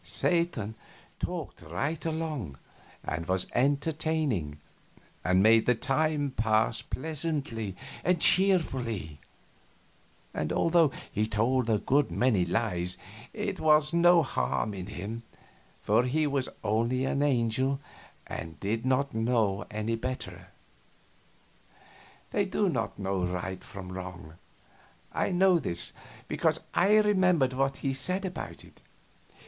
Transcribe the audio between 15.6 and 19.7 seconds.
for he was only an angel and did not know